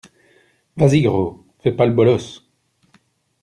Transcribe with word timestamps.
Vas-y 0.77 1.03
gros, 1.03 1.43
fais 1.59 1.73
pas 1.73 1.85
le 1.85 1.93
boloss. 1.93 2.49